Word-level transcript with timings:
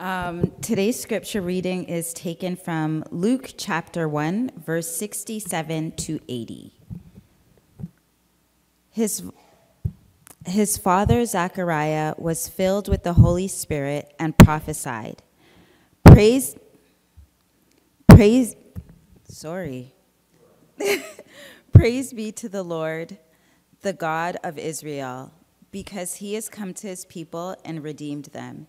Um, 0.00 0.52
today's 0.60 1.00
scripture 1.00 1.40
reading 1.40 1.82
is 1.82 2.12
taken 2.12 2.54
from 2.54 3.02
Luke 3.10 3.54
chapter 3.56 4.08
1, 4.08 4.52
verse 4.56 4.96
67 4.96 5.90
to 5.96 6.20
80. 6.28 6.72
His, 8.90 9.24
his 10.46 10.78
father 10.78 11.24
Zechariah 11.24 12.14
was 12.16 12.46
filled 12.48 12.86
with 12.88 13.02
the 13.02 13.14
Holy 13.14 13.48
Spirit 13.48 14.14
and 14.20 14.38
prophesied. 14.38 15.20
Praise, 16.04 16.54
praise, 18.06 18.54
sorry. 19.24 19.94
praise 21.72 22.12
be 22.12 22.30
to 22.30 22.48
the 22.48 22.62
Lord, 22.62 23.18
the 23.80 23.94
God 23.94 24.36
of 24.44 24.58
Israel, 24.58 25.32
because 25.72 26.16
he 26.16 26.34
has 26.34 26.48
come 26.48 26.72
to 26.74 26.86
his 26.86 27.04
people 27.04 27.56
and 27.64 27.82
redeemed 27.82 28.26
them. 28.26 28.68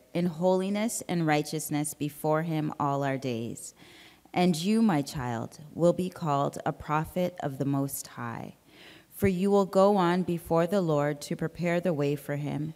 in 0.13 0.25
holiness 0.25 1.01
and 1.07 1.25
righteousness 1.27 1.93
before 1.93 2.43
him 2.43 2.73
all 2.79 3.03
our 3.03 3.17
days. 3.17 3.73
And 4.33 4.55
you, 4.55 4.81
my 4.81 5.01
child, 5.01 5.59
will 5.73 5.93
be 5.93 6.09
called 6.09 6.57
a 6.65 6.71
prophet 6.71 7.35
of 7.41 7.57
the 7.57 7.65
Most 7.65 8.07
High. 8.07 8.55
For 9.09 9.27
you 9.27 9.51
will 9.51 9.65
go 9.65 9.97
on 9.97 10.23
before 10.23 10.65
the 10.65 10.81
Lord 10.81 11.21
to 11.21 11.35
prepare 11.35 11.79
the 11.79 11.93
way 11.93 12.15
for 12.15 12.37
him, 12.37 12.73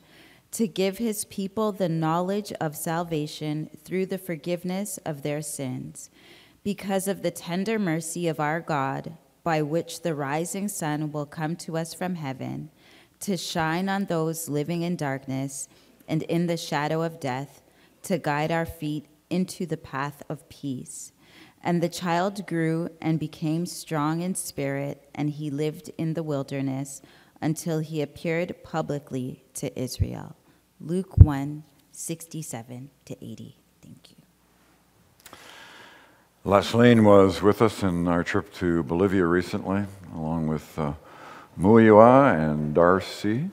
to 0.52 0.68
give 0.68 0.98
his 0.98 1.26
people 1.26 1.72
the 1.72 1.90
knowledge 1.90 2.52
of 2.62 2.76
salvation 2.76 3.70
through 3.84 4.06
the 4.06 4.18
forgiveness 4.18 5.00
of 5.06 5.22
their 5.22 5.42
sins, 5.42 6.10
because 6.64 7.08
of 7.08 7.22
the 7.22 7.32
tender 7.32 7.80
mercy 7.80 8.28
of 8.28 8.40
our 8.40 8.60
God, 8.60 9.18
by 9.44 9.62
which 9.62 10.02
the 10.02 10.16
rising 10.16 10.68
sun 10.68 11.12
will 11.12 11.26
come 11.26 11.56
to 11.56 11.78
us 11.78 11.94
from 11.94 12.16
heaven, 12.16 12.70
to 13.22 13.38
shine 13.38 13.90
on 13.90 14.06
those 14.06 14.50
living 14.50 14.82
in 14.82 14.96
darkness 14.96 15.68
and 16.08 16.24
in 16.24 16.48
the 16.48 16.58
shadow 16.58 17.02
of 17.02 17.20
death, 17.20 17.62
to 18.04 18.18
guide 18.18 18.52
our 18.52 18.66
feet 18.66 19.08
into 19.30 19.66
the 19.66 19.78
path 19.78 20.22
of 20.30 20.48
peace. 20.50 21.12
And 21.64 21.82
the 21.82 21.90
child 21.90 22.46
grew 22.46 22.90
and 23.02 23.20
became 23.20 23.66
strong 23.66 24.22
in 24.22 24.36
spirit, 24.36 25.10
and 25.16 25.32
he 25.32 25.50
lived 25.50 25.90
in 25.98 26.14
the 26.14 26.22
wilderness 26.22 27.02
until 27.42 27.80
he 27.80 28.02
appeared 28.02 28.64
publicly 28.64 29.44
to 29.56 29.78
Israel. 29.80 30.36
Luke 30.80 31.18
1 31.18 31.64
67 31.92 32.90
to 33.06 33.14
80. 33.24 33.58
Thank 33.82 34.12
you. 34.12 35.38
Lesline 36.46 37.04
was 37.04 37.42
with 37.42 37.62
us 37.62 37.82
in 37.82 38.08
our 38.08 38.24
trip 38.24 38.54
to 38.56 38.84
Bolivia 38.84 39.26
recently, 39.26 39.86
along 40.14 40.48
with 40.48 40.78
uh, 40.78 40.94
Muyua 41.58 42.36
and 42.36 42.76
Darcy. 42.76 43.50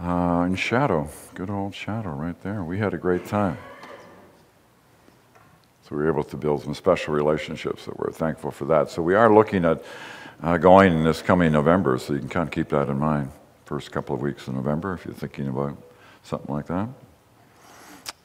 Uh, 0.00 0.42
and 0.42 0.56
Shadow, 0.56 1.08
good 1.34 1.50
old 1.50 1.74
Shadow 1.74 2.10
right 2.10 2.40
there. 2.42 2.62
We 2.62 2.78
had 2.78 2.94
a 2.94 2.98
great 2.98 3.26
time. 3.26 3.58
So 5.82 5.96
we 5.96 6.02
were 6.02 6.08
able 6.08 6.22
to 6.24 6.36
build 6.36 6.62
some 6.62 6.74
special 6.74 7.14
relationships 7.14 7.86
that 7.86 7.98
we're 7.98 8.12
thankful 8.12 8.52
for 8.52 8.66
that. 8.66 8.90
So 8.90 9.02
we 9.02 9.14
are 9.14 9.32
looking 9.32 9.64
at 9.64 9.82
uh, 10.40 10.56
going 10.56 10.92
in 10.92 11.02
this 11.02 11.20
coming 11.20 11.50
November, 11.50 11.98
so 11.98 12.12
you 12.12 12.20
can 12.20 12.28
kind 12.28 12.46
of 12.46 12.52
keep 12.52 12.68
that 12.68 12.88
in 12.88 12.98
mind. 12.98 13.32
First 13.64 13.90
couple 13.90 14.14
of 14.14 14.22
weeks 14.22 14.46
in 14.46 14.54
November, 14.54 14.94
if 14.94 15.04
you're 15.04 15.14
thinking 15.14 15.48
about 15.48 15.76
something 16.22 16.54
like 16.54 16.66
that. 16.66 16.88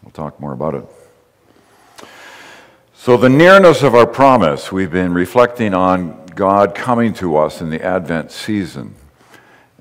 We'll 0.04 0.12
talk 0.12 0.40
more 0.40 0.54
about 0.54 0.76
it. 0.76 0.86
So, 2.94 3.18
the 3.18 3.30
nearness 3.30 3.82
of 3.82 3.96
our 3.96 4.06
promise, 4.06 4.72
we've 4.72 4.92
been 4.92 5.14
reflecting 5.14 5.74
on 5.74 6.26
God 6.28 6.76
coming 6.76 7.14
to 7.16 7.38
us 7.38 7.62
in 7.62 7.70
the 7.70 7.82
Advent 7.82 8.32
season 8.32 8.96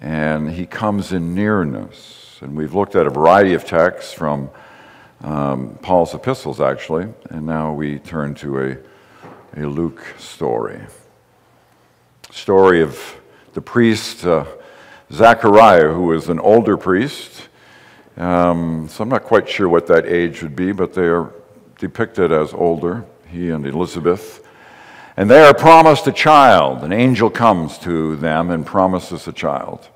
and 0.03 0.51
he 0.51 0.67
comes 0.67 1.13
in 1.13 1.33
nearness. 1.33 2.39
And 2.43 2.57
we've 2.57 2.75
looked 2.75 2.97
at 2.97 3.07
a 3.07 3.11
variety 3.11 3.55
of 3.55 3.65
texts 3.65 4.13
from 4.13 4.51
um, 5.23 5.79
Paul's 5.81 6.13
epistles, 6.13 6.61
actually, 6.61 7.07
and 7.31 7.47
now 7.47 7.73
we 7.73 8.01
turn 8.01 8.35
to 8.35 8.61
a, 8.61 8.77
a 9.57 9.65
Luke 9.65 10.05
story. 10.19 10.81
Story 12.33 12.83
of 12.83 13.01
the 13.53 13.61
priest 13.61 14.27
uh, 14.27 14.45
Zechariah, 15.13 15.93
who 15.93 16.07
was 16.07 16.29
an 16.29 16.41
older 16.41 16.77
priest. 16.77 17.49
Um, 18.17 18.89
so 18.89 19.05
I'm 19.05 19.09
not 19.09 19.23
quite 19.23 19.49
sure 19.49 19.69
what 19.69 19.87
that 19.87 20.07
age 20.07 20.43
would 20.43 20.57
be, 20.57 20.73
but 20.73 20.95
they 20.95 21.07
are 21.07 21.33
depicted 21.79 22.33
as 22.33 22.53
older, 22.53 23.05
he 23.29 23.51
and 23.51 23.65
Elizabeth. 23.65 24.45
And 25.17 25.31
they 25.31 25.43
are 25.43 25.55
promised 25.55 26.07
a 26.07 26.13
child. 26.13 26.83
An 26.83 26.93
angel 26.93 27.29
comes 27.29 27.79
to 27.79 28.17
them 28.17 28.51
and 28.51 28.65
promises 28.65 29.29
a 29.29 29.33
child. 29.33 29.89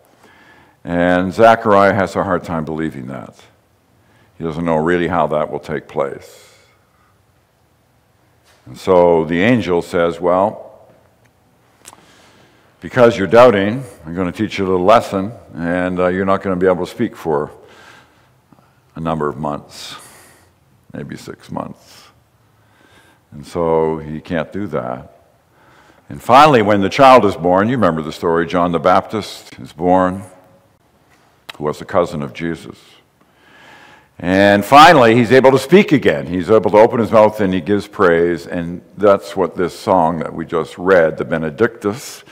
And 0.84 1.32
Zechariah 1.32 1.94
has 1.94 2.14
a 2.16 2.22
hard 2.22 2.44
time 2.44 2.64
believing 2.64 3.06
that. 3.06 3.34
He 4.38 4.44
doesn't 4.44 4.64
know 4.64 4.76
really 4.76 5.08
how 5.08 5.26
that 5.28 5.50
will 5.50 5.60
take 5.60 5.88
place. 5.88 6.54
And 8.66 8.76
so 8.76 9.24
the 9.24 9.40
angel 9.40 9.80
says, 9.80 10.20
Well, 10.20 10.66
because 12.80 13.16
you're 13.16 13.26
doubting, 13.26 13.82
I'm 14.04 14.14
going 14.14 14.30
to 14.30 14.36
teach 14.36 14.58
you 14.58 14.66
a 14.66 14.68
little 14.68 14.84
lesson, 14.84 15.32
and 15.54 15.98
uh, 15.98 16.08
you're 16.08 16.26
not 16.26 16.42
going 16.42 16.58
to 16.58 16.60
be 16.62 16.70
able 16.70 16.84
to 16.84 16.90
speak 16.90 17.16
for 17.16 17.50
a 18.94 19.00
number 19.00 19.28
of 19.28 19.36
months, 19.36 19.96
maybe 20.92 21.16
six 21.16 21.50
months. 21.50 21.95
And 23.36 23.46
so 23.46 23.98
he 23.98 24.18
can't 24.18 24.50
do 24.50 24.66
that. 24.68 25.14
And 26.08 26.22
finally, 26.22 26.62
when 26.62 26.80
the 26.80 26.88
child 26.88 27.26
is 27.26 27.36
born, 27.36 27.68
you 27.68 27.76
remember 27.76 28.00
the 28.00 28.10
story 28.10 28.46
John 28.46 28.72
the 28.72 28.78
Baptist 28.78 29.58
is 29.58 29.74
born 29.74 30.22
who 31.58 31.64
was 31.64 31.82
a 31.82 31.84
cousin 31.84 32.22
of 32.22 32.32
Jesus. 32.32 32.78
And 34.18 34.64
finally, 34.64 35.14
he's 35.14 35.32
able 35.32 35.50
to 35.50 35.58
speak 35.58 35.92
again. 35.92 36.26
He's 36.26 36.50
able 36.50 36.70
to 36.70 36.78
open 36.78 36.98
his 36.98 37.10
mouth 37.10 37.38
and 37.42 37.52
he 37.52 37.60
gives 37.60 37.86
praise. 37.86 38.46
And 38.46 38.80
that's 38.96 39.36
what 39.36 39.54
this 39.54 39.78
song 39.78 40.20
that 40.20 40.32
we 40.32 40.46
just 40.46 40.78
read, 40.78 41.18
the 41.18 41.26
Benedictus, 41.26 42.24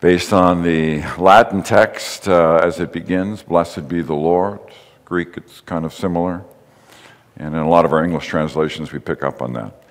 based 0.00 0.34
on 0.34 0.62
the 0.62 1.00
Latin 1.16 1.62
text 1.62 2.28
uh, 2.28 2.60
as 2.62 2.80
it 2.80 2.92
begins 2.92 3.42
Blessed 3.42 3.88
be 3.88 4.02
the 4.02 4.14
Lord. 4.14 4.60
Greek, 5.06 5.38
it's 5.38 5.62
kind 5.62 5.86
of 5.86 5.94
similar. 5.94 6.44
And 7.38 7.54
in 7.54 7.60
a 7.62 7.68
lot 7.68 7.86
of 7.86 7.94
our 7.94 8.04
English 8.04 8.26
translations, 8.26 8.92
we 8.92 8.98
pick 8.98 9.24
up 9.24 9.40
on 9.40 9.54
that. 9.54 9.85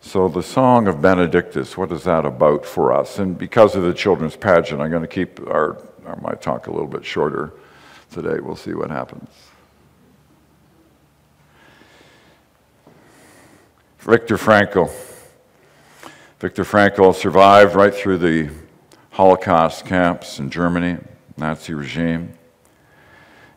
So, 0.00 0.28
the 0.28 0.42
Song 0.42 0.86
of 0.86 1.02
Benedictus, 1.02 1.76
what 1.76 1.90
is 1.92 2.04
that 2.04 2.24
about 2.24 2.64
for 2.64 2.92
us? 2.92 3.18
And 3.18 3.36
because 3.36 3.74
of 3.74 3.82
the 3.82 3.92
children's 3.92 4.36
pageant, 4.36 4.80
I'm 4.80 4.90
going 4.90 5.02
to 5.02 5.08
keep 5.08 5.40
our 5.48 5.76
I 6.08 6.18
might 6.22 6.40
talk 6.40 6.68
a 6.68 6.70
little 6.70 6.86
bit 6.86 7.04
shorter 7.04 7.52
today. 8.10 8.40
We'll 8.40 8.56
see 8.56 8.72
what 8.72 8.90
happens. 8.90 9.28
Viktor 13.98 14.38
Frankl. 14.38 14.90
Viktor 16.40 16.64
Frankl 16.64 17.14
survived 17.14 17.74
right 17.74 17.94
through 17.94 18.18
the 18.18 18.48
Holocaust 19.10 19.84
camps 19.84 20.38
in 20.38 20.48
Germany, 20.48 20.96
Nazi 21.36 21.74
regime. 21.74 22.32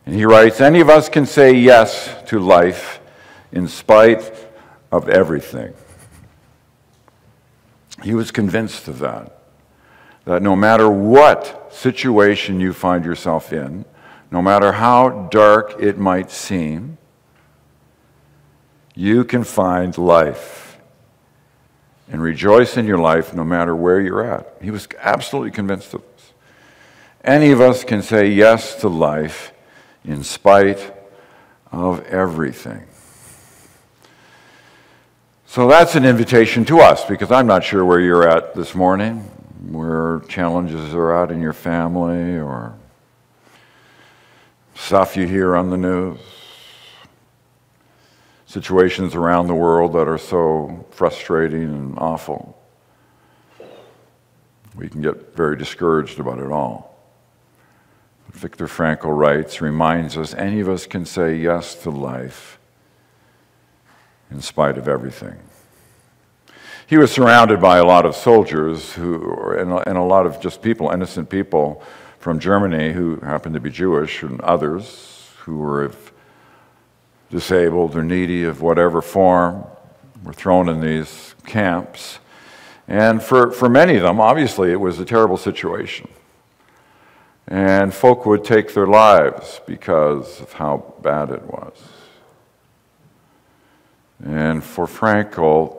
And 0.04 0.14
he 0.14 0.26
writes 0.26 0.60
Any 0.60 0.80
of 0.80 0.90
us 0.90 1.08
can 1.08 1.24
say 1.24 1.54
yes 1.54 2.14
to 2.26 2.38
life 2.38 3.00
in 3.50 3.66
spite 3.66 4.30
of 4.90 5.08
everything. 5.08 5.72
He 8.02 8.14
was 8.14 8.30
convinced 8.30 8.88
of 8.88 8.98
that 9.00 9.38
that 10.24 10.42
no 10.42 10.54
matter 10.54 10.88
what 10.88 11.72
situation 11.72 12.60
you 12.60 12.72
find 12.72 13.04
yourself 13.04 13.52
in, 13.52 13.84
no 14.30 14.40
matter 14.40 14.72
how 14.72 15.28
dark 15.30 15.74
it 15.80 15.98
might 15.98 16.30
seem, 16.30 16.96
you 18.94 19.24
can 19.24 19.42
find 19.42 19.96
life 19.98 20.78
and 22.08 22.22
rejoice 22.22 22.76
in 22.76 22.86
your 22.86 22.98
life 22.98 23.34
no 23.34 23.44
matter 23.44 23.74
where 23.74 24.00
you're 24.00 24.22
at. 24.22 24.56
He 24.60 24.70
was 24.70 24.86
absolutely 25.00 25.50
convinced 25.50 25.92
of 25.94 26.02
this. 26.02 26.32
Any 27.24 27.50
of 27.50 27.60
us 27.60 27.84
can 27.84 28.02
say 28.02 28.28
yes 28.28 28.76
to 28.76 28.88
life 28.88 29.52
in 30.04 30.22
spite 30.22 30.94
of 31.70 32.04
everything. 32.06 32.86
So 35.52 35.68
that's 35.68 35.96
an 35.96 36.06
invitation 36.06 36.64
to 36.64 36.80
us 36.80 37.04
because 37.04 37.30
I'm 37.30 37.46
not 37.46 37.62
sure 37.62 37.84
where 37.84 38.00
you're 38.00 38.26
at 38.26 38.54
this 38.54 38.74
morning 38.74 39.18
where 39.68 40.20
challenges 40.20 40.94
are 40.94 41.12
out 41.12 41.30
in 41.30 41.42
your 41.42 41.52
family 41.52 42.38
or 42.38 42.74
stuff 44.74 45.14
you 45.14 45.26
hear 45.26 45.54
on 45.54 45.68
the 45.68 45.76
news. 45.76 46.18
situations 48.46 49.14
around 49.14 49.46
the 49.46 49.54
world 49.54 49.92
that 49.92 50.08
are 50.08 50.16
so 50.16 50.86
frustrating 50.90 51.64
and 51.64 51.98
awful. 51.98 52.58
We 54.74 54.88
can 54.88 55.02
get 55.02 55.36
very 55.36 55.58
discouraged 55.58 56.18
about 56.18 56.38
it 56.38 56.50
all. 56.50 56.98
Viktor 58.30 58.68
Frankl 58.68 59.14
writes, 59.14 59.60
reminds 59.60 60.16
us 60.16 60.32
any 60.32 60.60
of 60.60 60.70
us 60.70 60.86
can 60.86 61.04
say 61.04 61.36
yes 61.36 61.74
to 61.82 61.90
life 61.90 62.58
in 64.32 64.40
spite 64.40 64.78
of 64.78 64.88
everything. 64.88 65.36
He 66.86 66.98
was 66.98 67.10
surrounded 67.10 67.60
by 67.60 67.78
a 67.78 67.84
lot 67.84 68.04
of 68.04 68.14
soldiers 68.14 68.92
who, 68.92 69.52
and, 69.56 69.96
a 69.96 70.02
lot 70.02 70.26
of 70.26 70.40
just 70.40 70.60
people, 70.60 70.90
innocent 70.90 71.30
people 71.30 71.82
from 72.18 72.38
Germany 72.38 72.92
who 72.92 73.16
happened 73.16 73.54
to 73.54 73.60
be 73.60 73.70
Jewish, 73.70 74.22
and 74.22 74.40
others 74.42 75.30
who 75.38 75.58
were 75.58 75.92
disabled 77.30 77.96
or 77.96 78.02
needy 78.02 78.44
of 78.44 78.60
whatever 78.60 79.00
form 79.00 79.64
were 80.22 80.32
thrown 80.32 80.68
in 80.68 80.80
these 80.80 81.34
camps. 81.46 82.18
And 82.86 83.22
for, 83.22 83.50
for 83.50 83.68
many 83.68 83.96
of 83.96 84.02
them, 84.02 84.20
obviously, 84.20 84.70
it 84.70 84.80
was 84.80 85.00
a 85.00 85.04
terrible 85.04 85.36
situation. 85.36 86.08
And 87.48 87.92
folk 87.92 88.26
would 88.26 88.44
take 88.44 88.74
their 88.74 88.86
lives 88.86 89.60
because 89.66 90.40
of 90.40 90.52
how 90.52 90.94
bad 91.02 91.30
it 91.30 91.42
was. 91.42 91.72
And 94.24 94.62
for 94.62 94.86
Frankl, 94.86 95.78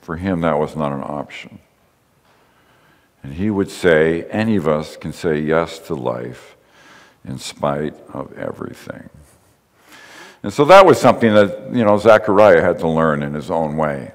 for 0.00 0.16
him, 0.16 0.40
that 0.40 0.58
was 0.58 0.74
not 0.74 0.92
an 0.92 1.02
option. 1.02 1.58
And 3.22 3.34
he 3.34 3.50
would 3.50 3.70
say, 3.70 4.24
any 4.30 4.56
of 4.56 4.66
us 4.66 4.96
can 4.96 5.12
say 5.12 5.38
yes 5.38 5.78
to 5.80 5.94
life 5.94 6.56
in 7.24 7.38
spite 7.38 7.94
of 8.12 8.32
everything. 8.38 9.10
And 10.42 10.52
so 10.52 10.64
that 10.66 10.86
was 10.86 11.00
something 11.00 11.34
that, 11.34 11.74
you 11.74 11.84
know, 11.84 11.98
Zechariah 11.98 12.62
had 12.62 12.78
to 12.80 12.88
learn 12.88 13.22
in 13.22 13.34
his 13.34 13.50
own 13.50 13.76
way. 13.76 14.12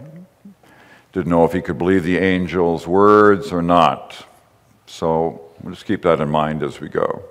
Didn't 1.12 1.30
know 1.30 1.46
if 1.46 1.54
he 1.54 1.62
could 1.62 1.78
believe 1.78 2.04
the 2.04 2.18
angel's 2.18 2.88
words 2.88 3.52
or 3.52 3.62
not. 3.62 4.26
So 4.88 5.52
we'll 5.62 5.74
just 5.74 5.86
keep 5.86 6.02
that 6.04 6.22
in 6.22 6.30
mind 6.30 6.64
as 6.64 6.80
we 6.80 6.90
go. 6.90 7.24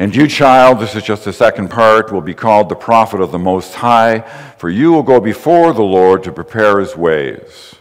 And 0.00 0.16
you, 0.16 0.26
child, 0.28 0.80
this 0.80 0.96
is 0.96 1.02
just 1.02 1.26
the 1.26 1.32
second 1.34 1.68
part, 1.68 2.10
will 2.10 2.22
be 2.22 2.32
called 2.32 2.70
the 2.70 2.74
prophet 2.74 3.20
of 3.20 3.32
the 3.32 3.38
Most 3.38 3.74
High, 3.74 4.20
for 4.56 4.70
you 4.70 4.92
will 4.92 5.02
go 5.02 5.20
before 5.20 5.74
the 5.74 5.82
Lord 5.82 6.22
to 6.24 6.32
prepare 6.32 6.80
his 6.80 6.96
ways, 6.96 7.74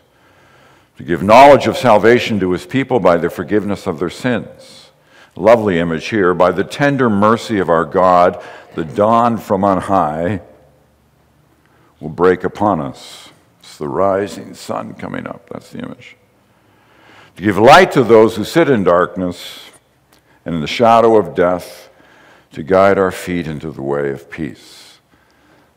to 0.97 1.03
give 1.03 1.23
knowledge 1.23 1.65
of 1.65 1.77
salvation 1.77 2.37
to 2.41 2.51
his 2.51 2.65
people 2.65 2.99
by 2.99 3.15
the 3.15 3.29
forgiveness 3.29 3.87
of 3.87 3.99
their 3.99 4.09
sins. 4.09 4.89
Lovely 5.37 5.79
image 5.79 6.09
here. 6.09 6.33
By 6.33 6.51
the 6.51 6.65
tender 6.65 7.09
mercy 7.09 7.57
of 7.57 7.69
our 7.69 7.85
God, 7.85 8.43
the 8.75 8.83
dawn 8.83 9.37
from 9.37 9.63
on 9.63 9.79
high 9.79 10.41
will 12.01 12.09
break 12.09 12.43
upon 12.43 12.81
us. 12.81 13.29
It's 13.61 13.77
the 13.77 13.87
rising 13.87 14.55
sun 14.55 14.93
coming 14.93 15.25
up. 15.25 15.49
That's 15.49 15.71
the 15.71 15.79
image. 15.79 16.17
To 17.37 17.43
give 17.43 17.57
light 17.57 17.93
to 17.93 18.03
those 18.03 18.35
who 18.35 18.43
sit 18.43 18.69
in 18.69 18.83
darkness 18.83 19.69
and 20.43 20.55
in 20.55 20.59
the 20.59 20.67
shadow 20.67 21.15
of 21.15 21.33
death 21.33 21.85
to 22.51 22.63
guide 22.63 22.97
our 22.97 23.11
feet 23.11 23.47
into 23.47 23.71
the 23.71 23.81
way 23.81 24.11
of 24.11 24.29
peace. 24.29 24.99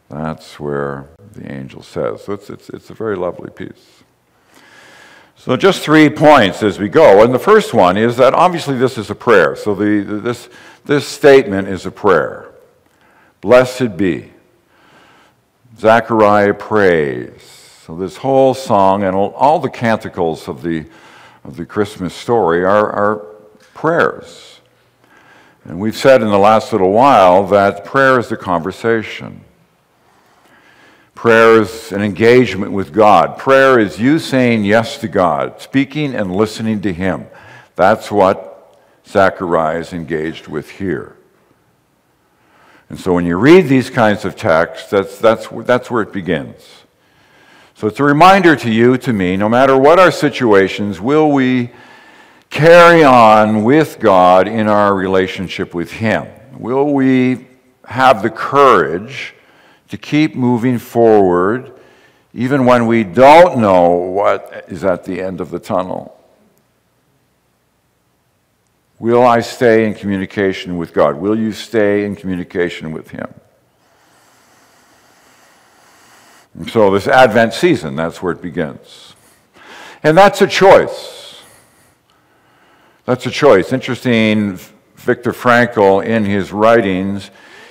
That's 0.08 0.60
where 0.60 1.08
the 1.32 1.50
angel 1.50 1.82
says. 1.82 2.24
So 2.24 2.34
it's, 2.34 2.50
it's, 2.50 2.68
it's 2.68 2.90
a 2.90 2.94
very 2.94 3.16
lovely 3.16 3.50
piece. 3.50 4.02
So, 5.36 5.56
just 5.56 5.82
three 5.82 6.08
points 6.08 6.62
as 6.62 6.78
we 6.78 6.88
go. 6.88 7.24
And 7.24 7.34
the 7.34 7.38
first 7.38 7.74
one 7.74 7.96
is 7.96 8.16
that 8.18 8.32
obviously 8.32 8.76
this 8.76 8.96
is 8.96 9.10
a 9.10 9.14
prayer. 9.16 9.56
So, 9.56 9.74
the, 9.74 10.02
this, 10.22 10.48
this 10.84 11.04
statement 11.04 11.66
is 11.66 11.84
a 11.84 11.90
prayer. 11.90 12.52
Blessed 13.40 13.96
be. 13.96 14.30
Zechariah 15.76 16.54
prays. 16.54 17.42
So, 17.84 17.96
this 17.96 18.18
whole 18.18 18.54
song 18.54 19.02
and 19.02 19.16
all 19.16 19.58
the 19.58 19.68
canticles 19.68 20.46
of 20.46 20.62
the, 20.62 20.86
of 21.42 21.56
the 21.56 21.66
Christmas 21.66 22.14
story 22.14 22.64
are, 22.64 22.92
are 22.92 23.16
prayers. 23.74 24.51
And 25.64 25.78
we've 25.78 25.96
said 25.96 26.22
in 26.22 26.28
the 26.28 26.38
last 26.38 26.72
little 26.72 26.90
while 26.90 27.46
that 27.48 27.84
prayer 27.84 28.18
is 28.18 28.32
a 28.32 28.36
conversation. 28.36 29.42
Prayer 31.14 31.62
is 31.62 31.92
an 31.92 32.02
engagement 32.02 32.72
with 32.72 32.92
God. 32.92 33.38
Prayer 33.38 33.78
is 33.78 34.00
you 34.00 34.18
saying 34.18 34.64
yes 34.64 34.98
to 34.98 35.08
God, 35.08 35.60
speaking 35.60 36.14
and 36.14 36.34
listening 36.34 36.80
to 36.82 36.92
Him. 36.92 37.26
That's 37.76 38.10
what 38.10 38.76
Zechariah 39.06 39.78
is 39.78 39.92
engaged 39.92 40.48
with 40.48 40.68
here. 40.68 41.16
And 42.88 42.98
so 42.98 43.14
when 43.14 43.24
you 43.24 43.36
read 43.36 43.68
these 43.68 43.88
kinds 43.88 44.24
of 44.24 44.34
texts, 44.34 44.90
that's, 44.90 45.18
that's, 45.18 45.46
that's 45.64 45.90
where 45.90 46.02
it 46.02 46.12
begins. 46.12 46.82
So 47.74 47.86
it's 47.86 48.00
a 48.00 48.04
reminder 48.04 48.54
to 48.56 48.70
you, 48.70 48.98
to 48.98 49.12
me, 49.12 49.36
no 49.36 49.48
matter 49.48 49.78
what 49.78 49.98
our 49.98 50.10
situations, 50.10 51.00
will 51.00 51.30
we 51.30 51.70
carry 52.52 53.02
on 53.02 53.64
with 53.64 53.98
God 53.98 54.46
in 54.46 54.68
our 54.68 54.94
relationship 54.94 55.74
with 55.74 55.90
Him? 55.90 56.28
Will 56.52 56.92
we 56.92 57.46
have 57.86 58.22
the 58.22 58.30
courage 58.30 59.34
to 59.88 59.96
keep 59.96 60.36
moving 60.36 60.78
forward 60.78 61.72
even 62.34 62.64
when 62.66 62.86
we 62.86 63.04
don't 63.04 63.58
know 63.58 63.90
what 63.90 64.66
is 64.68 64.84
at 64.84 65.04
the 65.04 65.20
end 65.20 65.40
of 65.40 65.50
the 65.50 65.58
tunnel? 65.58 66.16
Will 68.98 69.26
I 69.26 69.40
stay 69.40 69.86
in 69.86 69.94
communication 69.94 70.76
with 70.76 70.92
God? 70.92 71.16
Will 71.16 71.36
you 71.36 71.52
stay 71.52 72.04
in 72.04 72.14
communication 72.14 72.92
with 72.92 73.10
Him? 73.10 73.32
And 76.54 76.70
so, 76.70 76.90
this 76.90 77.08
Advent 77.08 77.54
season, 77.54 77.96
that's 77.96 78.22
where 78.22 78.34
it 78.34 78.42
begins. 78.42 79.16
And 80.02 80.16
that's 80.16 80.42
a 80.42 80.46
choice. 80.46 81.21
That's 83.04 83.26
a 83.26 83.30
choice. 83.30 83.72
Interesting, 83.72 84.58
Viktor 84.96 85.32
Frankl, 85.32 86.04
in 86.04 86.24
his 86.24 86.52
writings, 86.52 87.30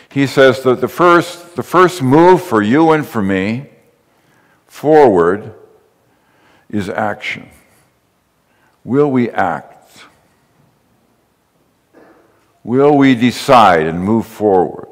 he 0.10 0.28
says 0.28 0.62
that 0.64 0.82
the 0.82 0.90
first, 0.90 1.56
the 1.56 1.64
first 1.64 2.02
move 2.02 2.44
for 2.44 2.62
you 2.62 2.92
and 2.92 3.06
for 3.06 3.22
me 3.22 3.70
forward 4.68 5.54
is 6.70 6.90
action. 6.90 7.50
Will 8.84 9.10
we 9.10 9.30
act? 9.30 10.06
Will 12.64 12.98
we 12.98 13.16
decide 13.16 13.88
and 13.88 14.04
move 14.04 14.26
forward? 14.26 14.90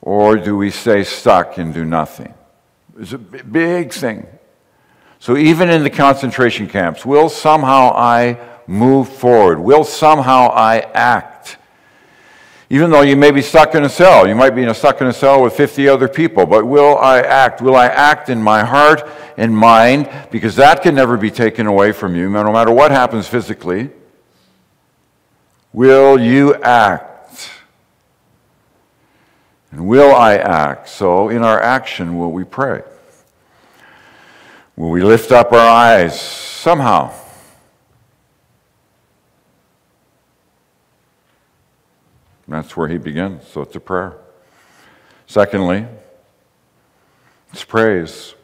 Or 0.00 0.36
do 0.36 0.56
we 0.56 0.70
stay 0.70 1.02
stuck 1.02 1.58
and 1.58 1.74
do 1.74 1.84
nothing? 1.84 2.32
It's 2.98 3.12
a 3.12 3.18
big 3.18 3.92
thing. 3.92 4.26
So, 5.18 5.36
even 5.36 5.68
in 5.68 5.82
the 5.82 5.90
concentration 5.90 6.68
camps, 6.68 7.04
will 7.04 7.28
somehow 7.28 7.92
I 7.94 8.38
move 8.66 9.08
forward? 9.08 9.58
Will 9.58 9.84
somehow 9.84 10.48
I 10.48 10.80
act? 10.94 11.58
Even 12.68 12.90
though 12.90 13.02
you 13.02 13.14
may 13.14 13.30
be 13.30 13.42
stuck 13.42 13.76
in 13.76 13.84
a 13.84 13.88
cell, 13.88 14.26
you 14.26 14.34
might 14.34 14.50
be 14.50 14.72
stuck 14.74 15.00
in 15.00 15.06
a 15.06 15.12
cell 15.12 15.40
with 15.42 15.52
50 15.52 15.88
other 15.88 16.08
people, 16.08 16.46
but 16.46 16.66
will 16.66 16.98
I 16.98 17.20
act? 17.20 17.62
Will 17.62 17.76
I 17.76 17.86
act 17.86 18.28
in 18.28 18.42
my 18.42 18.64
heart 18.64 19.08
and 19.36 19.56
mind? 19.56 20.10
Because 20.32 20.56
that 20.56 20.82
can 20.82 20.96
never 20.96 21.16
be 21.16 21.30
taken 21.30 21.68
away 21.68 21.92
from 21.92 22.16
you, 22.16 22.28
no 22.28 22.52
matter 22.52 22.72
what 22.72 22.90
happens 22.90 23.28
physically. 23.28 23.90
Will 25.72 26.18
you 26.18 26.54
act? 26.56 27.50
And 29.70 29.86
will 29.86 30.14
I 30.14 30.36
act? 30.36 30.88
So, 30.88 31.28
in 31.28 31.44
our 31.44 31.62
action, 31.62 32.18
will 32.18 32.32
we 32.32 32.42
pray? 32.42 32.82
Will 34.74 34.90
we 34.90 35.02
lift 35.02 35.30
up 35.30 35.52
our 35.52 35.68
eyes 35.68 36.20
somehow? 36.20 37.12
That's 42.48 42.76
where 42.76 42.88
he 42.88 42.98
begins. 42.98 43.46
So 43.48 43.62
it's 43.62 43.74
a 43.76 43.80
prayer. 43.80 44.16
Secondly, 45.26 45.86
it's 47.52 47.64
praise. 47.64 48.34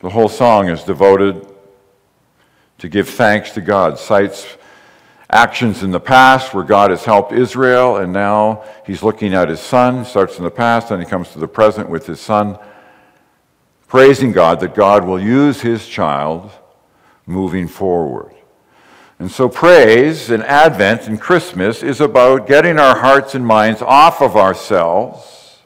The 0.00 0.10
whole 0.10 0.28
song 0.28 0.68
is 0.68 0.84
devoted 0.84 1.46
to 2.78 2.88
give 2.88 3.08
thanks 3.08 3.50
to 3.52 3.60
God, 3.60 3.98
cites 3.98 4.56
actions 5.30 5.82
in 5.82 5.90
the 5.90 6.00
past 6.00 6.54
where 6.54 6.64
God 6.64 6.90
has 6.90 7.04
helped 7.04 7.32
Israel, 7.32 7.96
and 7.96 8.12
now 8.12 8.64
he's 8.86 9.02
looking 9.02 9.34
at 9.34 9.48
his 9.48 9.60
son, 9.60 10.04
starts 10.04 10.38
in 10.38 10.44
the 10.44 10.50
past, 10.50 10.90
and 10.90 11.02
he 11.02 11.08
comes 11.08 11.30
to 11.32 11.38
the 11.38 11.48
present 11.48 11.88
with 11.88 12.06
his 12.06 12.20
son, 12.20 12.58
praising 13.88 14.32
God 14.32 14.60
that 14.60 14.74
God 14.74 15.04
will 15.04 15.20
use 15.20 15.60
his 15.60 15.86
child 15.86 16.50
moving 17.26 17.68
forward. 17.68 18.34
And 19.18 19.30
so, 19.30 19.48
praise 19.48 20.30
and 20.30 20.44
Advent 20.44 21.08
and 21.08 21.20
Christmas 21.20 21.82
is 21.82 22.00
about 22.00 22.46
getting 22.46 22.78
our 22.78 22.96
hearts 22.96 23.34
and 23.34 23.44
minds 23.44 23.82
off 23.82 24.22
of 24.22 24.36
ourselves 24.36 25.58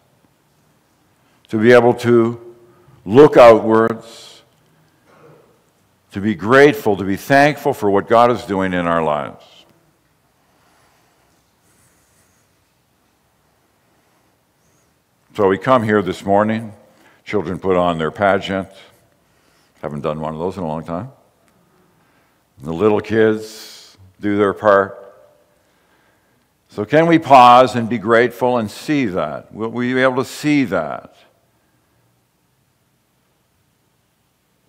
to 1.49 1.59
be 1.59 1.73
able 1.73 1.93
to 1.93 2.57
look 3.05 3.37
outwards, 3.37 4.43
to 6.13 6.21
be 6.21 6.35
grateful, 6.35 6.97
to 6.97 7.05
be 7.05 7.17
thankful 7.17 7.75
for 7.75 7.91
what 7.91 8.09
God 8.09 8.31
is 8.31 8.43
doing 8.45 8.73
in 8.73 8.87
our 8.87 9.05
lives. 9.05 9.45
So 15.35 15.49
we 15.49 15.59
come 15.59 15.83
here 15.83 16.01
this 16.01 16.25
morning, 16.25 16.73
children 17.25 17.59
put 17.59 17.77
on 17.77 17.99
their 17.99 18.11
pageant. 18.11 18.69
Haven't 19.83 20.01
done 20.01 20.21
one 20.21 20.33
of 20.33 20.39
those 20.39 20.57
in 20.57 20.63
a 20.63 20.67
long 20.67 20.85
time. 20.85 21.11
The 22.61 22.73
little 22.73 23.01
kids 23.01 23.97
do 24.21 24.37
their 24.37 24.53
part. 24.53 24.99
So, 26.69 26.85
can 26.85 27.07
we 27.07 27.19
pause 27.19 27.77
and 27.77 27.89
be 27.89 27.99
grateful 27.99 28.57
and 28.57 28.71
see 28.71 29.07
that? 29.07 29.53
Will 29.53 29.69
we 29.69 29.93
be 29.93 30.01
able 30.01 30.17
to 30.17 30.25
see 30.25 30.65
that? 30.65 31.15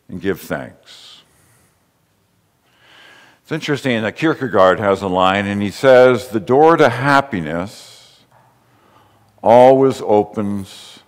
And 0.09 0.19
give 0.19 0.41
thanks. 0.41 1.21
It's 3.41 3.51
interesting 3.51 4.01
that 4.03 4.15
Kierkegaard 4.15 4.79
has 4.79 5.01
a 5.01 5.07
line, 5.07 5.45
and 5.45 5.61
he 5.61 5.71
says, 5.71 6.29
The 6.29 6.39
door 6.39 6.75
to 6.77 6.89
happiness 6.89 8.23
always 9.41 10.01
opens 10.01 10.99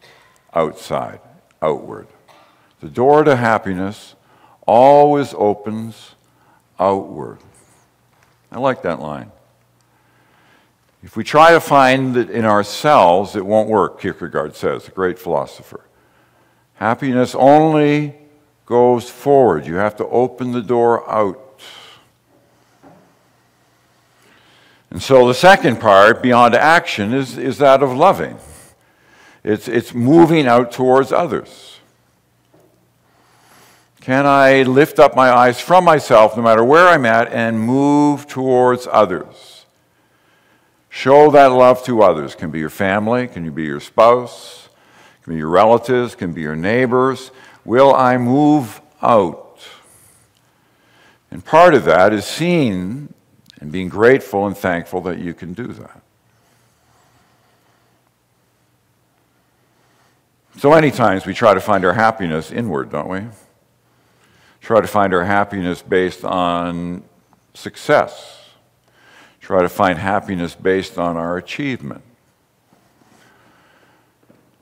outside, 0.53 1.19
outward. 1.61 2.07
The 2.81 2.89
door 2.89 3.23
to 3.23 3.35
happiness 3.35 4.15
always 4.67 5.33
opens 5.37 6.15
outward. 6.79 7.39
I 8.51 8.59
like 8.59 8.81
that 8.83 8.99
line. 8.99 9.31
If 11.03 11.15
we 11.15 11.23
try 11.23 11.51
to 11.51 11.59
find 11.59 12.17
it 12.17 12.29
in 12.29 12.45
ourselves, 12.45 13.35
it 13.35 13.45
won't 13.45 13.69
work, 13.69 14.01
Kierkegaard 14.01 14.55
says, 14.55 14.87
a 14.87 14.91
great 14.91 15.19
philosopher. 15.19 15.81
Happiness 16.75 17.35
only 17.35 18.15
goes 18.65 19.09
forward. 19.09 19.67
You 19.67 19.75
have 19.75 19.95
to 19.97 20.07
open 20.07 20.51
the 20.51 20.61
door 20.61 21.09
out. 21.09 21.61
And 24.89 25.01
so 25.01 25.27
the 25.27 25.33
second 25.33 25.79
part, 25.79 26.23
beyond 26.23 26.55
action, 26.55 27.13
is, 27.13 27.37
is 27.37 27.59
that 27.59 27.83
of 27.83 27.93
loving. 27.93 28.37
It's, 29.43 29.67
it's 29.67 29.93
moving 29.93 30.47
out 30.47 30.71
towards 30.71 31.11
others. 31.11 31.74
Can 34.05 34.27
I 34.27 34.61
lift 34.61 34.99
up 34.99 35.15
my 35.15 35.31
eyes 35.31 35.59
from 35.59 35.83
myself, 35.83 36.37
no 36.37 36.43
matter 36.43 36.63
where 36.63 36.89
I'm 36.89 37.07
at, 37.07 37.33
and 37.33 37.59
move 37.59 38.27
towards 38.27 38.87
others? 38.91 39.65
Show 40.89 41.31
that 41.31 41.47
love 41.47 41.83
to 41.85 42.03
others. 42.03 42.35
Can 42.35 42.51
be 42.51 42.59
your 42.59 42.69
family, 42.69 43.27
can 43.27 43.43
you 43.45 43.49
be 43.49 43.63
your 43.63 43.79
spouse, 43.79 44.69
can 45.23 45.33
be 45.33 45.39
your 45.39 45.49
relatives, 45.49 46.13
can 46.13 46.33
be 46.33 46.41
your 46.41 46.55
neighbors. 46.55 47.31
Will 47.65 47.95
I 47.95 48.19
move 48.19 48.79
out? 49.01 49.59
And 51.31 51.43
part 51.43 51.73
of 51.73 51.85
that 51.85 52.13
is 52.13 52.25
seeing 52.25 53.11
and 53.59 53.71
being 53.71 53.89
grateful 53.89 54.45
and 54.45 54.55
thankful 54.55 55.01
that 55.01 55.17
you 55.17 55.33
can 55.33 55.53
do 55.53 55.65
that. 55.65 56.03
So 60.59 60.69
many 60.69 60.91
times 60.91 61.25
we 61.25 61.33
try 61.33 61.55
to 61.55 61.59
find 61.59 61.83
our 61.83 61.93
happiness 61.93 62.51
inward, 62.51 62.91
don't 62.91 63.09
we? 63.09 63.21
Try 64.65 64.81
to 64.81 64.87
find 64.87 65.13
our 65.13 65.23
happiness 65.23 65.83
based 65.83 66.25
on 66.25 67.03
success, 67.53 68.49
try 69.39 69.61
to 69.61 69.69
find 69.69 69.99
happiness 69.99 70.55
based 70.55 70.97
on 70.97 71.17
our 71.17 71.37
achievement, 71.37 72.01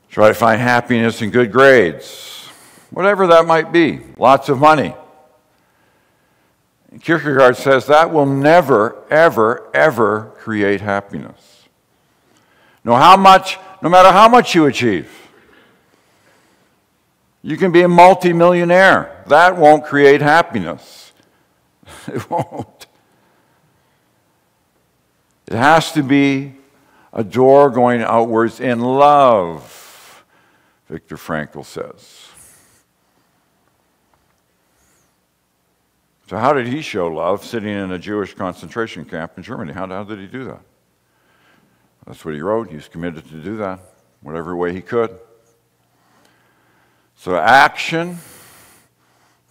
try 0.09 0.27
to 0.27 0.33
find 0.33 0.59
happiness 0.59 1.21
in 1.21 1.29
good 1.29 1.53
grades, 1.53 2.49
whatever 2.89 3.27
that 3.27 3.45
might 3.45 3.71
be, 3.71 4.01
lots 4.17 4.49
of 4.49 4.59
money. 4.59 4.93
Kierkegaard 7.01 7.55
says 7.55 7.85
that 7.85 8.11
will 8.11 8.25
never, 8.25 9.01
ever, 9.09 9.69
ever 9.73 10.33
create 10.35 10.81
happiness. 10.81 11.63
No, 12.83 12.93
how 12.95 13.15
much, 13.15 13.57
no 13.81 13.87
matter 13.87 14.11
how 14.11 14.27
much 14.27 14.53
you 14.53 14.65
achieve, 14.65 15.22
you 17.43 17.57
can 17.57 17.71
be 17.71 17.81
a 17.81 17.89
multimillionaire. 17.89 19.23
That 19.27 19.57
won't 19.57 19.85
create 19.85 20.21
happiness. 20.21 21.11
It 22.07 22.29
won't. 22.29 22.87
It 25.47 25.55
has 25.55 25.91
to 25.93 26.03
be 26.03 26.55
a 27.11 27.23
door 27.23 27.69
going 27.69 28.01
outwards 28.01 28.59
in 28.59 28.79
love, 28.79 30.23
Viktor 30.89 31.15
Frankl 31.15 31.65
says. 31.65 32.29
So, 36.29 36.37
how 36.37 36.53
did 36.53 36.67
he 36.67 36.81
show 36.81 37.07
love 37.07 37.45
sitting 37.45 37.69
in 37.69 37.91
a 37.91 37.99
Jewish 37.99 38.33
concentration 38.33 39.05
camp 39.05 39.33
in 39.37 39.43
Germany? 39.43 39.73
How, 39.73 39.87
how 39.87 40.03
did 40.03 40.19
he 40.19 40.27
do 40.27 40.45
that? 40.45 40.61
That's 42.07 42.25
what 42.25 42.33
he 42.33 42.41
wrote. 42.41 42.69
He 42.69 42.75
was 42.75 42.87
committed 42.87 43.27
to 43.29 43.41
do 43.41 43.57
that, 43.57 43.79
whatever 44.21 44.55
way 44.55 44.73
he 44.73 44.81
could. 44.81 45.17
So, 47.15 47.37
action, 47.37 48.17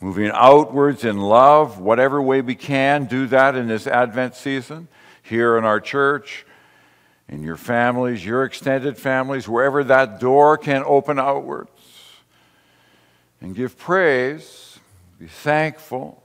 moving 0.01 0.31
outwards 0.35 1.05
in 1.05 1.17
love, 1.17 1.79
whatever 1.79 2.21
way 2.21 2.41
we 2.41 2.55
can, 2.55 3.07
do 3.07 3.27
that 3.29 3.57
in 3.57 3.69
this 3.69 3.87
Advent 3.87 4.35
season, 4.35 4.89
here 5.23 5.57
in 5.57 5.65
our 5.65 5.81
church, 5.81 6.45
in 7.29 7.43
your 7.43 7.57
families, 7.57 8.25
your 8.25 8.45
extended 8.45 8.99
families, 8.99 9.49
wherever 9.49 9.85
that 9.85 10.21
door 10.21 10.59
can 10.59 10.83
open 10.85 11.19
outwards. 11.19 11.71
And 13.41 13.55
give 13.55 13.79
praise, 13.79 14.79
be 15.19 15.27
thankful 15.27 16.23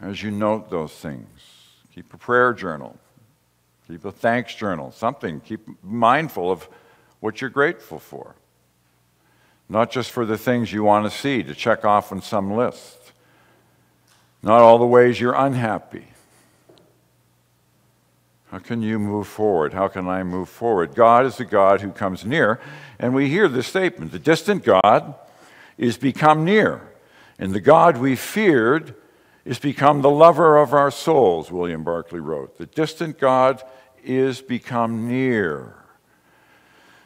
as 0.00 0.22
you 0.22 0.30
note 0.30 0.70
those 0.70 0.92
things. 0.92 1.28
Keep 1.94 2.14
a 2.14 2.18
prayer 2.18 2.52
journal, 2.54 2.98
keep 3.86 4.04
a 4.04 4.12
thanks 4.12 4.54
journal, 4.54 4.90
something. 4.90 5.40
Keep 5.40 5.68
mindful 5.82 6.50
of 6.50 6.68
what 7.20 7.40
you're 7.40 7.50
grateful 7.50 7.98
for 7.98 8.34
not 9.68 9.90
just 9.90 10.10
for 10.10 10.24
the 10.24 10.38
things 10.38 10.72
you 10.72 10.82
want 10.82 11.10
to 11.10 11.16
see 11.16 11.42
to 11.42 11.54
check 11.54 11.84
off 11.84 12.10
on 12.10 12.22
some 12.22 12.54
list, 12.54 13.12
not 14.42 14.60
all 14.60 14.78
the 14.78 14.86
ways 14.86 15.20
you're 15.20 15.34
unhappy. 15.34 16.06
How 18.50 18.58
can 18.58 18.80
you 18.80 18.98
move 18.98 19.26
forward? 19.26 19.74
How 19.74 19.88
can 19.88 20.08
I 20.08 20.22
move 20.22 20.48
forward? 20.48 20.94
God 20.94 21.26
is 21.26 21.36
the 21.36 21.44
God 21.44 21.82
who 21.82 21.90
comes 21.90 22.24
near, 22.24 22.58
and 22.98 23.14
we 23.14 23.28
hear 23.28 23.46
this 23.46 23.66
statement 23.66 24.12
the 24.12 24.18
distant 24.18 24.64
God 24.64 25.14
is 25.76 25.98
become 25.98 26.44
near, 26.44 26.80
and 27.38 27.52
the 27.52 27.60
God 27.60 27.98
we 27.98 28.16
feared 28.16 28.94
is 29.44 29.58
become 29.58 30.00
the 30.00 30.10
lover 30.10 30.56
of 30.56 30.72
our 30.72 30.90
souls, 30.90 31.50
William 31.50 31.84
Barclay 31.84 32.20
wrote. 32.20 32.56
The 32.58 32.66
distant 32.66 33.18
God 33.18 33.62
is 34.02 34.40
become 34.40 35.08
near. 35.08 35.74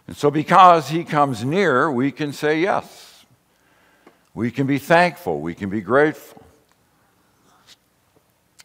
And 0.07 0.17
so, 0.17 0.31
because 0.31 0.89
He 0.89 1.05
comes 1.05 1.45
near, 1.45 1.91
we 1.91 2.11
can 2.11 2.33
say 2.33 2.61
yes. 2.61 3.25
We 4.35 4.51
can 4.51 4.67
be 4.67 4.79
thankful. 4.79 5.41
We 5.41 5.55
can 5.55 5.71
be 5.71 5.81
grateful. 5.81 6.43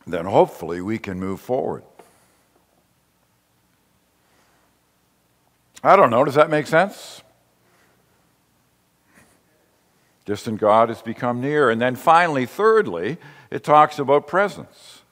Then, 0.05 0.25
hopefully, 0.25 0.81
we 0.81 0.97
can 0.97 1.19
move 1.19 1.39
forward. 1.39 1.83
I 5.83 5.95
don't 5.95 6.09
know. 6.09 6.23
Does 6.25 6.35
that 6.35 6.49
make 6.49 6.67
sense? 6.67 7.21
Distant 10.25 10.59
God 10.59 10.89
has 10.89 11.01
become 11.01 11.39
near. 11.39 11.69
And 11.69 11.79
then 11.79 11.95
finally, 11.95 12.45
thirdly, 12.45 13.17
it 13.49 13.63
talks 13.63 13.99
about 13.99 14.27
presence. 14.27 15.03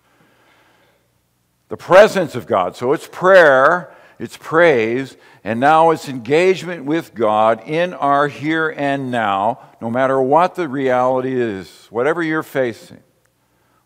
The 1.69 1.77
presence 1.77 2.35
of 2.35 2.45
God. 2.45 2.75
So 2.75 2.91
it's 2.91 3.07
prayer 3.07 3.94
it's 4.17 4.37
praise, 4.37 5.17
and 5.43 5.59
now 5.59 5.91
it's 5.91 6.07
engagement 6.07 6.85
with 6.85 7.13
God 7.13 7.61
in 7.67 7.93
our 7.93 8.27
here 8.27 8.69
and 8.69 9.11
now, 9.11 9.59
no 9.81 9.89
matter 9.89 10.21
what 10.21 10.55
the 10.55 10.69
reality 10.69 11.39
is, 11.39 11.87
whatever 11.89 12.23
you're 12.23 12.43
facing, 12.43 13.03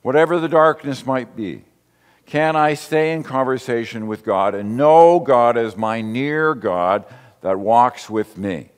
whatever 0.02 0.40
the 0.40 0.48
darkness 0.48 1.06
might 1.06 1.36
be. 1.36 1.64
Can 2.28 2.56
I 2.56 2.76
stay 2.76 3.12
in 3.12 3.24
conversation 3.24 4.06
with 4.06 4.24
God 4.24 4.54
and 4.54 4.78
know 4.78 5.20
God 5.20 5.58
as 5.58 5.76
my 5.76 6.02
near 6.02 6.54
God 6.54 7.06
that 7.42 7.58
walks 7.58 8.08
with 8.08 8.38
me? 8.38 8.70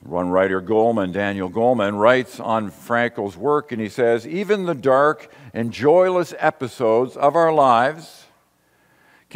One 0.00 0.30
writer, 0.30 0.60
Goleman, 0.60 1.12
Daniel 1.12 1.50
Goleman, 1.50 1.98
writes 1.98 2.38
on 2.38 2.70
Frankl's 2.70 3.36
work, 3.36 3.72
and 3.72 3.80
he 3.80 3.88
says, 3.88 4.26
Even 4.26 4.66
the 4.66 4.74
dark 4.74 5.32
and 5.52 5.72
joyless 5.72 6.32
episodes 6.38 7.16
of 7.16 7.34
our 7.34 7.52
lives 7.52 8.25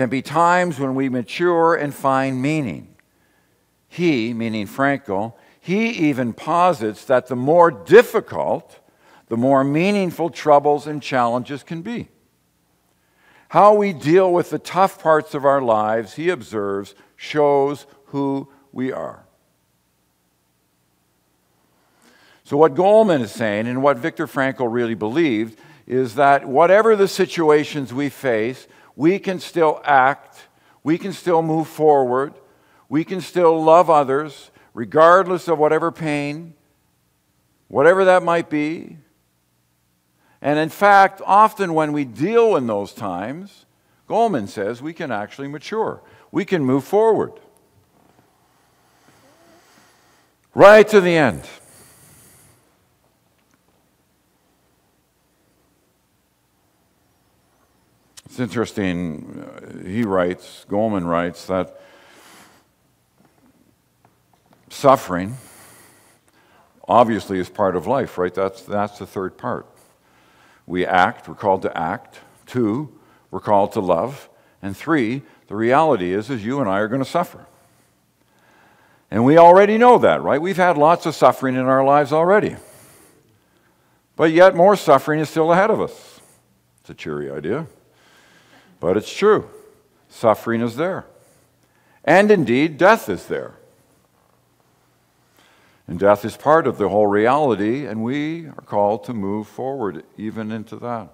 can 0.00 0.08
be 0.08 0.22
times 0.22 0.80
when 0.80 0.94
we 0.94 1.10
mature 1.10 1.74
and 1.74 1.92
find 1.92 2.40
meaning. 2.40 2.88
He, 3.86 4.32
meaning 4.32 4.66
Frankl, 4.66 5.34
he 5.60 5.90
even 5.90 6.32
posits 6.32 7.04
that 7.04 7.26
the 7.26 7.36
more 7.36 7.70
difficult, 7.70 8.78
the 9.28 9.36
more 9.36 9.62
meaningful 9.62 10.30
troubles 10.30 10.86
and 10.86 11.02
challenges 11.02 11.62
can 11.62 11.82
be. 11.82 12.08
How 13.50 13.74
we 13.74 13.92
deal 13.92 14.32
with 14.32 14.48
the 14.48 14.58
tough 14.58 15.02
parts 15.02 15.34
of 15.34 15.44
our 15.44 15.60
lives, 15.60 16.14
he 16.14 16.30
observes, 16.30 16.94
shows 17.14 17.84
who 18.06 18.48
we 18.72 18.92
are. 18.92 19.26
So, 22.44 22.56
what 22.56 22.74
Goleman 22.74 23.20
is 23.20 23.32
saying, 23.32 23.66
and 23.66 23.82
what 23.82 23.98
Viktor 23.98 24.26
Frankl 24.26 24.72
really 24.72 24.94
believed, 24.94 25.58
is 25.86 26.14
that 26.14 26.48
whatever 26.48 26.96
the 26.96 27.06
situations 27.06 27.92
we 27.92 28.08
face, 28.08 28.66
we 28.96 29.18
can 29.18 29.40
still 29.40 29.80
act, 29.84 30.48
we 30.82 30.98
can 30.98 31.12
still 31.12 31.42
move 31.42 31.68
forward, 31.68 32.34
we 32.88 33.04
can 33.04 33.20
still 33.20 33.62
love 33.62 33.88
others 33.88 34.50
regardless 34.74 35.48
of 35.48 35.58
whatever 35.58 35.90
pain, 35.90 36.54
whatever 37.68 38.04
that 38.04 38.22
might 38.22 38.50
be. 38.50 38.96
And 40.42 40.58
in 40.58 40.68
fact, 40.68 41.20
often 41.24 41.74
when 41.74 41.92
we 41.92 42.04
deal 42.04 42.56
in 42.56 42.66
those 42.66 42.92
times, 42.92 43.66
Goleman 44.08 44.48
says 44.48 44.82
we 44.82 44.92
can 44.92 45.12
actually 45.12 45.48
mature. 45.48 46.02
We 46.32 46.44
can 46.44 46.64
move 46.64 46.84
forward. 46.84 47.32
Right 50.54 50.86
to 50.88 51.00
the 51.00 51.16
end. 51.16 51.48
Interesting, 58.40 59.44
uh, 59.44 59.86
he 59.86 60.02
writes, 60.02 60.64
Goleman 60.68 61.06
writes, 61.06 61.46
that 61.46 61.80
suffering 64.70 65.36
obviously 66.88 67.38
is 67.38 67.48
part 67.48 67.76
of 67.76 67.86
life, 67.86 68.18
right? 68.18 68.32
That's, 68.34 68.62
that's 68.62 68.98
the 68.98 69.06
third 69.06 69.36
part. 69.36 69.66
We 70.66 70.86
act, 70.86 71.28
we're 71.28 71.34
called 71.34 71.62
to 71.62 71.76
act. 71.76 72.18
Two, 72.46 72.92
we're 73.30 73.40
called 73.40 73.72
to 73.72 73.80
love. 73.80 74.28
And 74.62 74.76
three, 74.76 75.22
the 75.46 75.56
reality 75.56 76.12
is, 76.12 76.30
is 76.30 76.44
you 76.44 76.60
and 76.60 76.68
I 76.68 76.78
are 76.78 76.88
going 76.88 77.02
to 77.02 77.08
suffer. 77.08 77.46
And 79.10 79.24
we 79.24 79.38
already 79.38 79.78
know 79.78 79.98
that, 79.98 80.22
right? 80.22 80.40
We've 80.40 80.56
had 80.56 80.78
lots 80.78 81.06
of 81.06 81.14
suffering 81.14 81.56
in 81.56 81.66
our 81.66 81.84
lives 81.84 82.12
already. 82.12 82.56
But 84.16 84.32
yet 84.32 84.54
more 84.54 84.76
suffering 84.76 85.20
is 85.20 85.28
still 85.28 85.52
ahead 85.52 85.70
of 85.70 85.80
us. 85.80 86.20
It's 86.80 86.90
a 86.90 86.94
cheery 86.94 87.30
idea. 87.30 87.66
But 88.80 88.96
it's 88.96 89.14
true. 89.14 89.48
Suffering 90.08 90.62
is 90.62 90.76
there. 90.76 91.06
And 92.04 92.30
indeed, 92.30 92.78
death 92.78 93.08
is 93.08 93.26
there. 93.26 93.54
And 95.86 95.98
death 95.98 96.24
is 96.24 96.36
part 96.36 96.66
of 96.66 96.78
the 96.78 96.88
whole 96.88 97.06
reality, 97.06 97.84
and 97.84 98.02
we 98.02 98.46
are 98.46 98.62
called 98.64 99.04
to 99.04 99.12
move 99.12 99.48
forward 99.48 100.04
even 100.16 100.50
into 100.50 100.76
that. 100.76 101.08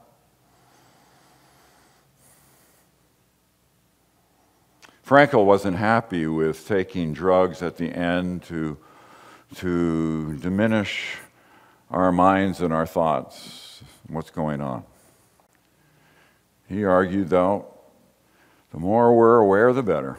Frankl 5.07 5.45
wasn't 5.45 5.77
happy 5.77 6.27
with 6.27 6.67
taking 6.67 7.13
drugs 7.13 7.63
at 7.63 7.77
the 7.77 7.91
end 7.91 8.43
to, 8.45 8.77
to 9.55 10.37
diminish 10.39 11.19
our 11.91 12.11
minds 12.13 12.61
and 12.61 12.73
our 12.73 12.87
thoughts, 12.87 13.83
what's 14.09 14.31
going 14.31 14.61
on. 14.61 14.85
He 16.69 16.85
argued, 16.85 17.29
though, 17.29 17.67
the 18.73 18.79
more 18.79 19.17
we're 19.17 19.39
aware, 19.39 19.73
the 19.73 19.83
better. 19.83 20.19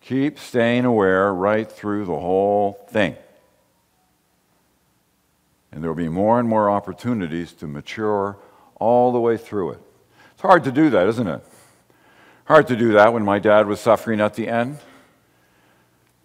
Keep 0.00 0.38
staying 0.38 0.84
aware 0.84 1.34
right 1.34 1.70
through 1.70 2.04
the 2.04 2.18
whole 2.18 2.86
thing. 2.90 3.16
And 5.72 5.82
there 5.82 5.90
will 5.90 5.96
be 5.96 6.08
more 6.08 6.38
and 6.38 6.48
more 6.48 6.70
opportunities 6.70 7.52
to 7.54 7.66
mature 7.66 8.38
all 8.76 9.12
the 9.12 9.20
way 9.20 9.36
through 9.36 9.72
it. 9.72 9.80
It's 10.32 10.42
hard 10.42 10.62
to 10.64 10.72
do 10.72 10.90
that, 10.90 11.08
isn't 11.08 11.26
it? 11.26 11.44
Hard 12.44 12.68
to 12.68 12.76
do 12.76 12.92
that 12.92 13.12
when 13.12 13.24
my 13.24 13.40
dad 13.40 13.66
was 13.66 13.80
suffering 13.80 14.20
at 14.20 14.34
the 14.34 14.46
end. 14.46 14.78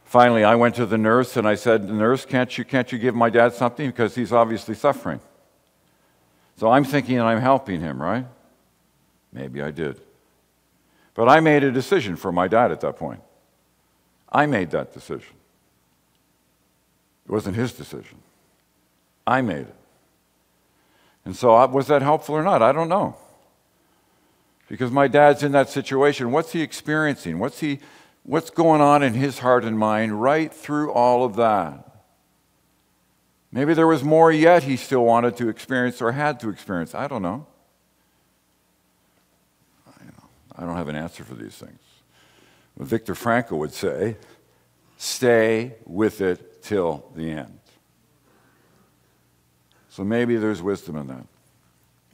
Finally, 0.06 0.44
I 0.44 0.56
went 0.56 0.76
to 0.76 0.86
the 0.86 0.98
nurse 0.98 1.36
and 1.36 1.48
I 1.48 1.56
said, 1.56 1.90
Nurse, 1.90 2.26
can't 2.26 2.56
you, 2.58 2.64
can't 2.64 2.92
you 2.92 3.00
give 3.00 3.16
my 3.16 3.30
dad 3.30 3.54
something? 3.54 3.88
Because 3.88 4.14
he's 4.14 4.32
obviously 4.32 4.76
suffering. 4.76 5.22
So 6.62 6.70
I'm 6.70 6.84
thinking 6.84 7.18
that 7.18 7.25
I'm 7.25 7.41
helping 7.41 7.82
him, 7.82 8.00
right? 8.00 8.24
Maybe 9.34 9.63
I 9.63 9.72
did. 9.72 10.00
But 11.15 11.27
I 11.27 11.39
made 11.39 11.63
a 11.63 11.72
decision 11.72 12.15
for 12.15 12.32
my 12.32 12.48
dad 12.48 12.72
at 12.72 12.82
that 12.82 12.98
point. 12.98 13.20
I 14.32 14.46
made 14.46 14.70
that 14.70 14.94
decision. 14.94 15.34
It 17.25 17.31
wasn't 17.31 17.55
his 17.55 17.74
decision. 17.74 18.20
I 19.25 19.42
made 19.42 19.62
it. 19.62 19.75
And 21.25 21.36
so, 21.36 21.55
uh, 21.55 21.66
was 21.66 21.88
that 21.88 22.03
helpful 22.03 22.36
or 22.36 22.44
not? 22.44 22.62
I 22.62 22.72
don't 22.72 22.90
know. 22.90 23.16
Because 24.68 24.92
my 24.92 25.07
dad's 25.07 25.42
in 25.42 25.53
that 25.53 25.68
situation. 25.68 26.31
What's 26.31 26.51
he 26.51 26.62
experiencing? 26.62 27.40
What's, 27.40 27.62
he, 27.62 27.79
what's 28.22 28.51
going 28.51 28.81
on 28.81 29.01
in 29.01 29.16
his 29.16 29.40
heart 29.40 29.66
and 29.66 29.79
mind 29.79 30.22
right 30.22 30.53
through 30.53 30.92
all 30.92 31.25
of 31.25 31.36
that? 31.38 31.91
Maybe 33.51 33.74
there 33.74 33.87
was 33.87 34.03
more 34.03 34.31
yet 34.31 34.64
he 34.64 34.77
still 34.77 35.03
wanted 35.03 35.35
to 35.37 35.50
experience 35.50 36.01
or 36.01 36.14
had 36.14 36.40
to 36.40 36.50
experience. 36.50 36.96
I 36.96 37.07
don't 37.07 37.22
know. 37.22 37.48
I 40.55 40.66
don't 40.66 40.75
have 40.75 40.90
an 40.90 40.96
answer 40.96 41.24
for 41.24 41.33
these 41.33 41.55
things. 41.55 41.79
But 42.77 42.87
Viktor 42.87 43.16
Frankl 43.16 43.57
would 43.57 43.74
say, 43.74 44.18
stay 44.98 45.74
with 45.85 46.22
it 46.22 46.61
till 46.61 47.09
the 47.16 47.31
end. 47.31 47.59
So 49.90 50.03
maybe 50.03 50.37
there's 50.37 50.61
wisdom 50.61 50.98
in 50.98 51.07
that. 51.07 51.25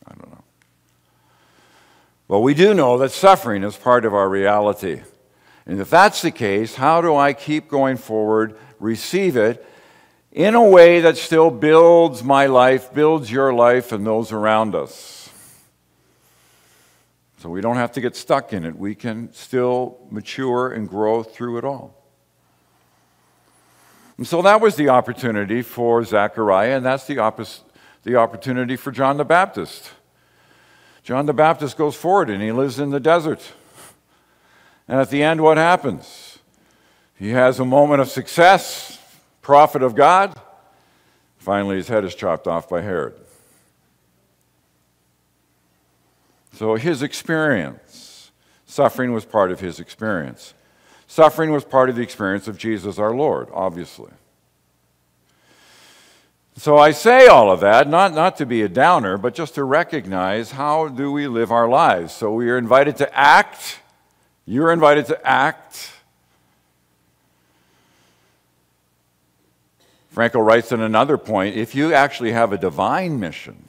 I 0.08 0.14
don't 0.14 0.32
know. 0.32 0.44
Well, 2.28 2.42
we 2.42 2.54
do 2.54 2.74
know 2.74 2.98
that 3.00 3.12
suffering 3.12 3.64
is 3.64 3.76
part 3.76 4.06
of 4.06 4.14
our 4.14 4.30
reality. 4.30 5.02
And 5.66 5.80
if 5.80 5.90
that's 5.90 6.22
the 6.22 6.32
case, 6.32 6.76
how 6.76 7.02
do 7.02 7.16
I 7.16 7.34
keep 7.34 7.68
going 7.68 7.98
forward, 7.98 8.58
receive 8.80 9.36
it, 9.36 9.66
in 10.38 10.54
a 10.54 10.64
way 10.64 11.00
that 11.00 11.18
still 11.18 11.50
builds 11.50 12.24
my 12.24 12.46
life, 12.46 12.94
builds 12.94 13.32
your 13.32 13.52
life, 13.52 13.92
and 13.92 14.06
those 14.06 14.32
around 14.32 14.76
us. 14.76 15.32
So 17.40 17.50
we 17.50 17.60
don't 17.60 17.78
have 17.78 17.92
to 17.94 18.02
get 18.02 18.16
stuck 18.16 18.54
in 18.54 18.64
it. 18.64 18.78
We 18.78 18.94
can 18.94 19.34
still 19.34 19.98
mature 20.12 20.70
and 20.72 20.88
grow 20.88 21.24
through 21.24 21.58
it 21.58 21.66
all. 21.66 21.96
And 24.18 24.28
so 24.28 24.44
that 24.44 24.62
was 24.62 24.76
the 24.76 24.90
opportunity 24.90 25.64
for 25.64 26.04
Zechariah, 26.04 26.78
and 26.78 26.86
that's 26.86 27.08
the, 27.08 27.16
the 28.04 28.16
opportunity 28.16 28.76
for 28.76 28.92
John 28.92 29.18
the 29.18 29.26
Baptist. 29.26 29.90
John 31.02 31.26
the 31.26 31.34
Baptist 31.34 31.78
goes 31.78 31.96
forward 31.96 32.30
and 32.30 32.44
he 32.44 32.52
lives 32.52 32.78
in 32.78 32.92
the 32.92 33.00
desert. 33.00 33.42
And 34.88 35.00
at 35.00 35.10
the 35.10 35.24
end, 35.24 35.42
what 35.42 35.58
happens? 35.58 36.38
He 37.16 37.30
has 37.30 37.60
a 37.60 37.66
moment 37.66 38.02
of 38.02 38.10
success 38.10 38.97
prophet 39.48 39.82
of 39.82 39.96
God. 39.96 40.38
Finally, 41.38 41.78
his 41.78 41.88
head 41.88 42.04
is 42.04 42.14
chopped 42.14 42.48
off 42.48 42.68
by 42.68 42.82
Herod. 42.82 43.14
So, 46.52 46.76
his 46.76 47.02
experience, 47.02 48.32
suffering 48.66 49.14
was 49.14 49.24
part 49.24 49.50
of 49.54 49.62
his 49.62 49.80
experience. 49.80 50.54
Suffering 51.08 51.54
was 51.54 51.64
part 51.64 51.90
of 51.90 51.96
the 51.96 52.02
experience 52.02 52.50
of 52.50 52.58
Jesus 52.58 53.00
our 53.00 53.16
Lord, 53.16 53.48
obviously. 53.54 54.12
So 56.58 56.78
I 56.78 56.92
say 56.92 57.28
all 57.28 57.50
of 57.50 57.62
that, 57.62 57.88
not, 57.88 58.14
not 58.14 58.36
to 58.38 58.46
be 58.46 58.64
a 58.64 58.68
downer, 58.68 59.18
but 59.18 59.34
just 59.34 59.56
to 59.56 59.64
recognize 59.64 60.52
how 60.52 60.90
do 60.90 61.10
we 61.10 61.28
live 61.28 61.54
our 61.54 61.70
lives. 61.70 62.12
So 62.12 62.34
we 62.34 62.50
are 62.50 62.58
invited 62.58 62.98
to 62.98 63.18
act. 63.18 63.80
You're 64.46 64.74
invited 64.74 65.06
to 65.06 65.26
act 65.26 65.92
Frankl 70.18 70.44
writes 70.44 70.72
in 70.72 70.82
another 70.82 71.16
point 71.16 71.56
if 71.56 71.76
you 71.76 71.94
actually 71.94 72.32
have 72.32 72.52
a 72.52 72.58
divine 72.58 73.20
mission, 73.20 73.64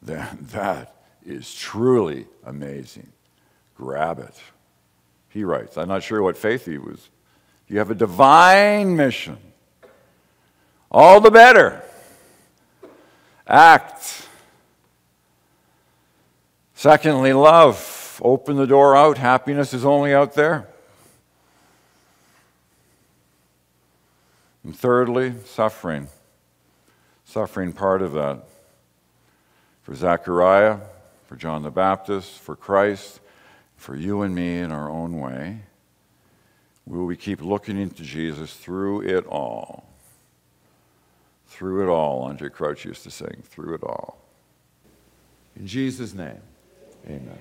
then 0.00 0.46
that 0.52 0.94
is 1.26 1.52
truly 1.52 2.26
amazing. 2.44 3.08
Grab 3.74 4.20
it. 4.20 4.40
He 5.30 5.42
writes, 5.42 5.76
I'm 5.76 5.88
not 5.88 6.04
sure 6.04 6.22
what 6.22 6.36
faith 6.36 6.66
he 6.66 6.78
was. 6.78 7.08
You 7.66 7.78
have 7.78 7.90
a 7.90 7.96
divine 7.96 8.94
mission. 8.94 9.38
All 10.88 11.20
the 11.20 11.32
better. 11.32 11.82
Act. 13.44 14.28
Secondly, 16.76 17.32
love. 17.32 18.20
Open 18.22 18.56
the 18.56 18.68
door 18.68 18.96
out. 18.96 19.18
Happiness 19.18 19.74
is 19.74 19.84
only 19.84 20.14
out 20.14 20.34
there. 20.34 20.68
And 24.64 24.74
thirdly, 24.74 25.34
suffering. 25.44 26.08
Suffering 27.24 27.72
part 27.72 28.02
of 28.02 28.12
that. 28.12 28.44
For 29.82 29.94
Zechariah, 29.94 30.78
for 31.26 31.36
John 31.36 31.62
the 31.62 31.70
Baptist, 31.70 32.40
for 32.40 32.56
Christ, 32.56 33.20
for 33.76 33.94
you 33.94 34.22
and 34.22 34.34
me 34.34 34.58
in 34.58 34.72
our 34.72 34.88
own 34.88 35.20
way. 35.20 35.60
Will 36.86 37.04
we 37.04 37.16
keep 37.16 37.42
looking 37.42 37.78
into 37.78 38.02
Jesus 38.02 38.54
through 38.54 39.02
it 39.02 39.26
all? 39.26 39.86
Through 41.46 41.84
it 41.84 41.90
all, 41.90 42.28
Andraé 42.28 42.50
Crouch 42.50 42.84
used 42.84 43.04
to 43.04 43.10
sing, 43.10 43.42
through 43.44 43.74
it 43.74 43.82
all. 43.82 44.18
In 45.56 45.66
Jesus' 45.66 46.14
name, 46.14 46.40
amen. 47.06 47.38